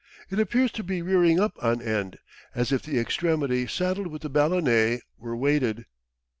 It 0.31 0.39
appears 0.39 0.71
to 0.71 0.83
be 0.83 1.03
rearing 1.03 1.39
up 1.39 1.63
on 1.63 1.79
end, 1.79 2.17
as 2.55 2.71
if 2.71 2.81
the 2.81 2.97
extremity 2.97 3.67
saddled 3.67 4.07
with 4.07 4.23
the 4.23 4.31
ballonet 4.31 5.01
were 5.19 5.37
weighted. 5.37 5.85